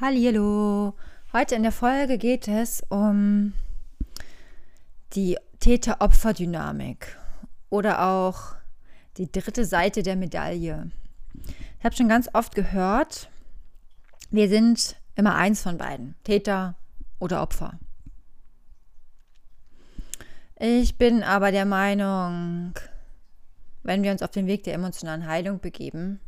[0.00, 0.94] Hallo.
[1.32, 3.52] Heute in der Folge geht es um
[5.12, 7.16] die Täter-Opfer-Dynamik
[7.70, 8.56] oder auch
[9.18, 10.90] die dritte Seite der Medaille.
[11.78, 13.30] Ich habe schon ganz oft gehört,
[14.32, 16.74] wir sind immer eins von beiden, Täter
[17.20, 17.78] oder Opfer.
[20.58, 22.74] Ich bin aber der Meinung,
[23.84, 26.18] wenn wir uns auf den Weg der emotionalen Heilung begeben,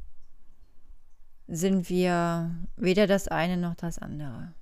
[1.48, 4.52] sind wir weder das eine noch das andere.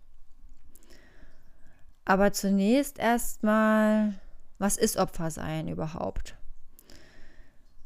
[2.04, 4.14] Aber zunächst erstmal,
[4.58, 6.36] was ist Opfersein überhaupt?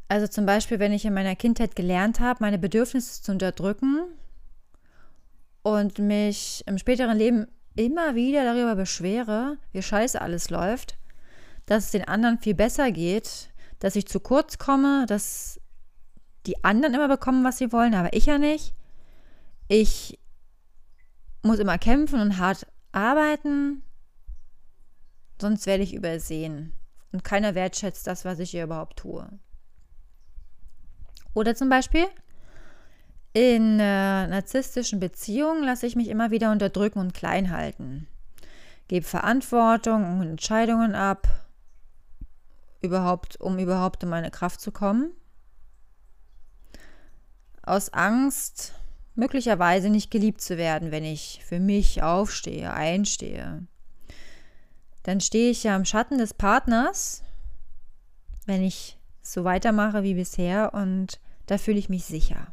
[0.08, 4.06] Also zum Beispiel, wenn ich in meiner Kindheit gelernt habe, meine Bedürfnisse zu unterdrücken
[5.62, 7.46] und mich im späteren Leben
[7.76, 10.96] immer wieder darüber beschwere, wie scheiße alles läuft,
[11.66, 15.60] dass es den anderen viel besser geht, dass ich zu kurz komme, dass
[16.46, 18.74] die anderen immer bekommen, was sie wollen, aber ich ja nicht,
[19.68, 20.18] ich
[21.42, 23.82] muss immer kämpfen und hart arbeiten,
[25.40, 26.72] sonst werde ich übersehen.
[27.12, 29.28] Und keiner wertschätzt das, was ich hier überhaupt tue.
[31.32, 32.06] Oder zum Beispiel,
[33.32, 38.08] in äh, narzisstischen Beziehungen lasse ich mich immer wieder unterdrücken und klein halten.
[38.88, 41.28] Gebe Verantwortung und Entscheidungen ab,
[42.80, 45.12] überhaupt, um überhaupt in meine Kraft zu kommen.
[47.62, 48.74] Aus Angst,
[49.18, 53.66] möglicherweise nicht geliebt zu werden, wenn ich für mich aufstehe, einstehe.
[55.02, 57.24] Dann stehe ich ja im Schatten des Partners,
[58.46, 62.52] wenn ich so weitermache wie bisher und da fühle ich mich sicher.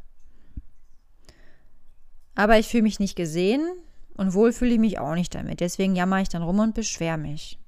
[2.33, 3.66] Aber ich fühle mich nicht gesehen
[4.16, 5.59] und wohl fühle ich mich auch nicht damit.
[5.59, 7.59] Deswegen jammer ich dann rum und beschwere mich.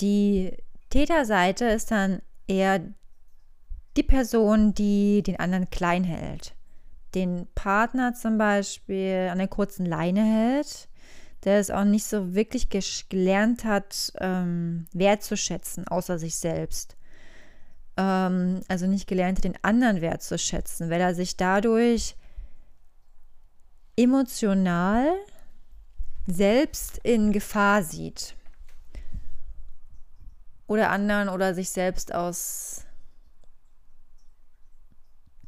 [0.00, 0.56] Die
[0.90, 2.80] Täterseite ist dann eher
[3.96, 6.55] die Person, die den anderen klein hält
[7.16, 10.88] den Partner zum Beispiel an der kurzen Leine hält,
[11.44, 12.68] der es auch nicht so wirklich
[13.08, 16.96] gelernt hat, ähm, wertzuschätzen, außer sich selbst.
[17.96, 22.16] Ähm, also nicht gelernt den anderen wertzuschätzen, weil er sich dadurch
[23.96, 25.08] emotional
[26.26, 28.34] selbst in Gefahr sieht.
[30.66, 32.85] Oder anderen oder sich selbst aus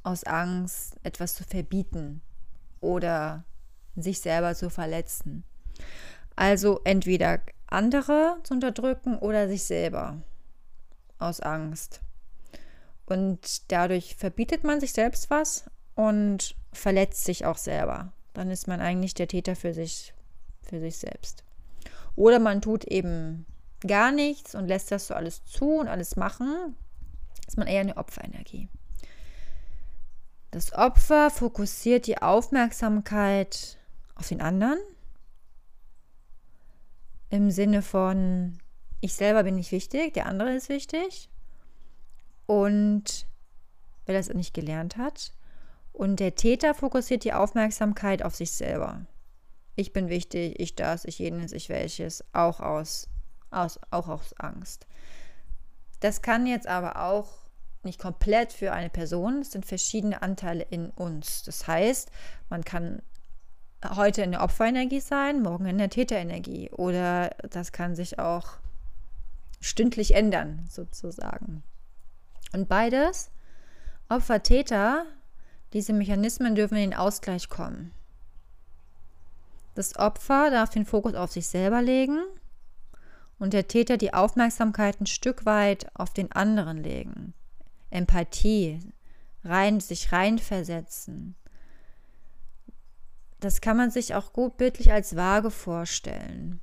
[0.02, 2.22] aus Angst, etwas zu verbieten
[2.80, 3.44] oder
[3.96, 5.44] sich selber zu verletzen.
[6.36, 10.22] Also entweder andere zu unterdrücken oder sich selber
[11.18, 12.00] aus Angst.
[13.06, 15.64] Und dadurch verbietet man sich selbst was
[15.94, 18.12] und verletzt sich auch selber.
[18.34, 20.14] Dann ist man eigentlich der Täter für sich,
[20.62, 21.42] für sich selbst.
[22.14, 23.46] Oder man tut eben
[23.80, 26.76] gar nichts und lässt das so alles zu und alles machen.
[27.46, 28.68] Ist man eher eine Opferenergie.
[30.50, 33.78] Das Opfer fokussiert die Aufmerksamkeit
[34.14, 34.78] auf den anderen
[37.30, 38.58] im Sinne von,
[39.00, 41.28] ich selber bin nicht wichtig, der andere ist wichtig.
[42.46, 43.26] Und
[44.06, 45.32] wer das nicht gelernt hat.
[45.92, 49.04] Und der Täter fokussiert die Aufmerksamkeit auf sich selber.
[49.76, 53.08] Ich bin wichtig, ich das, ich jenes, ich welches, auch aus,
[53.50, 54.86] aus, auch aus Angst.
[56.00, 57.28] Das kann jetzt aber auch
[57.84, 61.42] nicht komplett für eine Person, es sind verschiedene Anteile in uns.
[61.42, 62.10] Das heißt,
[62.50, 63.02] man kann
[63.84, 68.58] heute in der Opferenergie sein, morgen in der Täterenergie oder das kann sich auch
[69.60, 71.62] stündlich ändern, sozusagen.
[72.52, 73.30] Und beides,
[74.08, 75.04] Opfer, Täter,
[75.72, 77.92] diese Mechanismen dürfen in den Ausgleich kommen.
[79.74, 82.20] Das Opfer darf den Fokus auf sich selber legen
[83.38, 87.34] und der Täter die Aufmerksamkeit ein Stück weit auf den anderen legen.
[87.90, 88.80] Empathie,
[89.44, 91.34] rein, sich reinversetzen.
[93.40, 96.60] Das kann man sich auch gut bildlich als Waage vorstellen.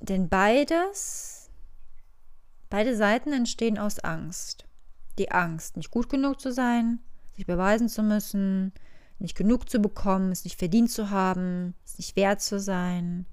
[0.00, 1.50] Denn beides,
[2.70, 4.66] beide Seiten entstehen aus Angst.
[5.18, 7.00] Die Angst, nicht gut genug zu sein,
[7.34, 8.72] sich beweisen zu müssen,
[9.18, 13.26] nicht genug zu bekommen, es nicht verdient zu haben, es nicht wert zu sein.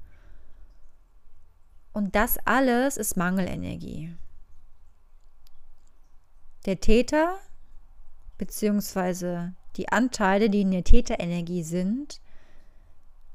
[1.93, 4.15] Und das alles ist Mangelenergie.
[6.65, 7.37] Der Täter
[8.37, 9.49] bzw.
[9.75, 12.19] die Anteile, die in der Täterenergie sind,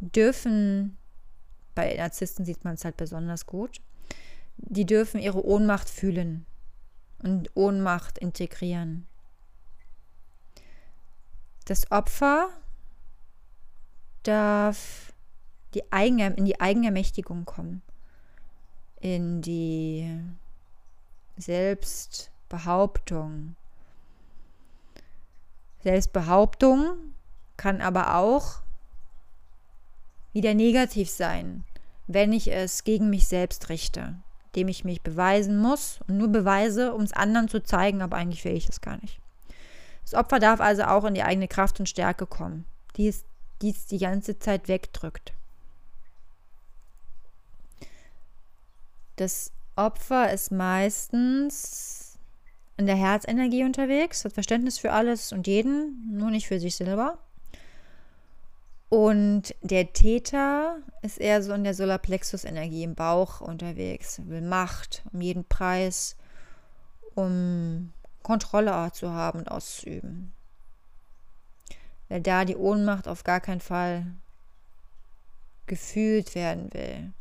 [0.01, 0.97] dürfen,
[1.75, 3.81] bei Narzissten sieht man es halt besonders gut,
[4.57, 6.45] die dürfen ihre Ohnmacht fühlen
[7.23, 9.07] und Ohnmacht integrieren.
[11.67, 12.49] Das Opfer
[14.25, 15.13] darf
[15.75, 17.83] die Eigen, in die Eigenermächtigung kommen,
[19.01, 20.21] in die
[21.37, 23.57] Selbst- Behauptung.
[25.83, 26.97] Selbstbehauptung
[27.57, 28.61] kann aber auch
[30.35, 31.65] wieder negativ sein,
[32.07, 34.17] wenn ich es gegen mich selbst richte,
[34.57, 38.45] dem ich mich beweisen muss und nur beweise, um es anderen zu zeigen, aber eigentlich
[38.45, 39.19] will ich es gar nicht.
[40.03, 43.25] Das Opfer darf also auch in die eigene Kraft und Stärke kommen, die es,
[43.63, 45.33] die, es die ganze Zeit wegdrückt.
[49.17, 52.10] Das Opfer ist meistens
[52.81, 57.19] in der Herzenergie unterwegs, hat Verständnis für alles und jeden, nur nicht für sich selber.
[58.89, 65.21] Und der Täter ist eher so in der Solarplexus-Energie im Bauch unterwegs, will Macht um
[65.21, 66.17] jeden Preis,
[67.15, 67.93] um
[68.23, 70.33] Kontrolle zu haben und auszuüben.
[72.09, 74.07] Weil da die Ohnmacht auf gar keinen Fall
[75.67, 77.13] gefühlt werden will.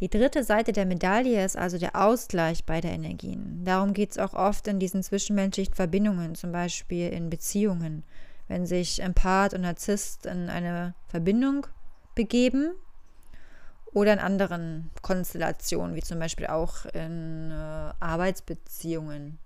[0.00, 3.62] Die dritte Seite der Medaille ist also der Ausgleich beider Energien.
[3.64, 8.04] Darum geht es auch oft in diesen zwischenmenschlichen Verbindungen, zum Beispiel in Beziehungen
[8.50, 11.68] wenn sich Empath und Narzisst in eine Verbindung
[12.16, 12.72] begeben
[13.92, 17.54] oder in anderen Konstellationen, wie zum Beispiel auch in äh,
[18.00, 19.38] Arbeitsbeziehungen.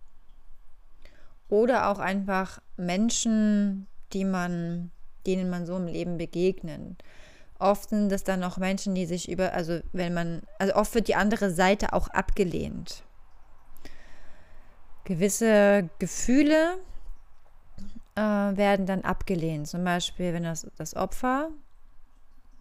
[1.49, 4.91] Oder auch einfach Menschen, die man,
[5.27, 7.03] denen man so im Leben begegnet.
[7.59, 11.09] Oft sind es dann auch Menschen, die sich über, also wenn man, also oft wird
[11.09, 13.05] die andere Seite auch abgelehnt.
[15.05, 16.79] Gewisse Gefühle
[18.17, 19.69] äh, werden dann abgelehnt.
[19.69, 21.51] Zum Beispiel, wenn das, das Opfer,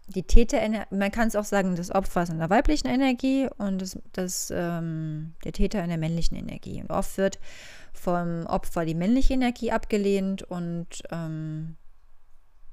[0.08, 0.60] die Täter,
[0.92, 4.52] man kann es auch sagen, das Opfer ist in der weiblichen Energie und das, das,
[4.54, 6.82] ähm, der Täter in der männlichen Energie.
[6.82, 7.40] Und oft wird
[7.94, 11.78] vom Opfer die männliche Energie abgelehnt und ähm,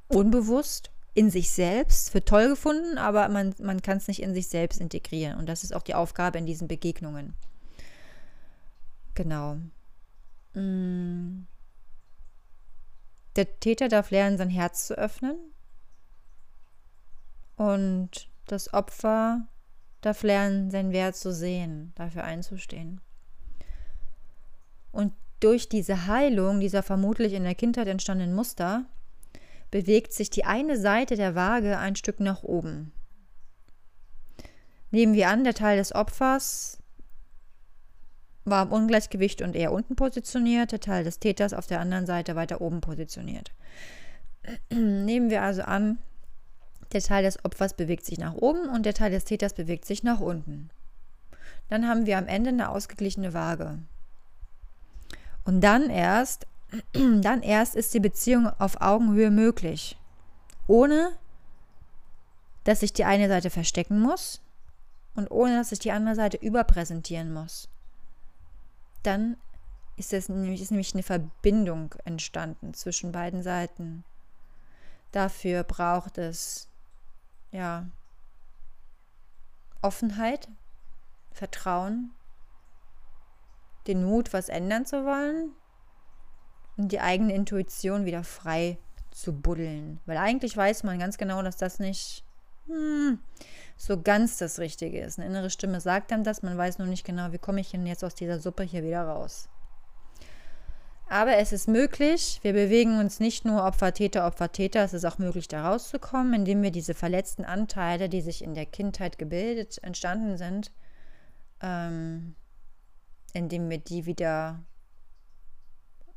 [0.08, 4.48] unbewusst in sich selbst, für toll gefunden, aber man, man kann es nicht in sich
[4.48, 5.38] selbst integrieren.
[5.38, 7.34] Und das ist auch die Aufgabe in diesen Begegnungen.
[9.14, 9.56] Genau.
[10.54, 11.46] Mm.
[13.36, 15.36] Der Täter darf lernen, sein Herz zu öffnen.
[17.56, 19.46] Und das Opfer
[20.00, 23.00] darf lernen, seinen Wert zu sehen, dafür einzustehen.
[24.92, 28.86] Und durch diese Heilung dieser vermutlich in der Kindheit entstandenen Muster
[29.70, 32.92] bewegt sich die eine Seite der Waage ein Stück nach oben.
[34.90, 36.78] Nehmen wir an, der Teil des Opfers
[38.44, 42.34] war im Ungleichgewicht und eher unten positioniert, der Teil des Täters auf der anderen Seite
[42.34, 43.52] weiter oben positioniert.
[44.70, 45.98] Nehmen wir also an,
[46.92, 50.02] der Teil des Opfers bewegt sich nach oben und der Teil des Täters bewegt sich
[50.02, 50.70] nach unten.
[51.68, 53.78] Dann haben wir am Ende eine ausgeglichene Waage.
[55.44, 56.46] Und dann erst,
[56.92, 59.98] dann erst ist die Beziehung auf Augenhöhe möglich.
[60.66, 61.12] Ohne
[62.64, 64.40] dass sich die eine Seite verstecken muss
[65.14, 67.68] und ohne dass sich die andere Seite überpräsentieren muss
[69.02, 69.36] dann
[69.96, 74.04] ist, es nämlich, ist nämlich eine Verbindung entstanden zwischen beiden Seiten.
[75.12, 76.68] Dafür braucht es
[77.50, 77.86] ja
[79.82, 80.48] Offenheit,
[81.32, 82.12] Vertrauen,
[83.86, 85.52] den Mut, was ändern zu wollen
[86.88, 88.78] die eigene Intuition wieder frei
[89.10, 90.00] zu buddeln.
[90.06, 92.24] Weil eigentlich weiß man ganz genau, dass das nicht
[92.66, 93.18] hm,
[93.76, 95.18] so ganz das Richtige ist.
[95.18, 97.86] Eine innere Stimme sagt einem das, man weiß nur nicht genau, wie komme ich denn
[97.86, 99.48] jetzt aus dieser Suppe hier wieder raus.
[101.08, 105.04] Aber es ist möglich, wir bewegen uns nicht nur Opfer, Täter, Opfer, Täter, es ist
[105.04, 109.82] auch möglich, da rauszukommen, indem wir diese verletzten Anteile, die sich in der Kindheit gebildet,
[109.82, 110.70] entstanden sind,
[111.62, 112.36] ähm,
[113.32, 114.60] indem wir die wieder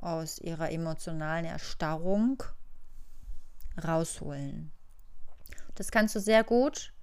[0.03, 2.43] aus ihrer emotionalen Erstarrung
[3.83, 4.71] rausholen.
[5.75, 6.93] Das kannst du sehr gut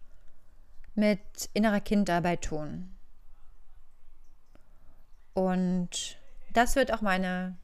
[0.95, 1.21] mit
[1.53, 2.97] innerer Kindarbeit tun.
[5.35, 6.19] Und
[6.53, 7.57] das wird auch meine,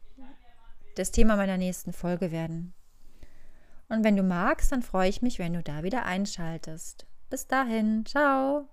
[0.95, 2.73] das Thema meiner nächsten Folge werden.
[3.89, 7.07] Und wenn du magst, dann freue ich mich, wenn du da wieder einschaltest.
[7.31, 8.69] Bis dahin, ciao.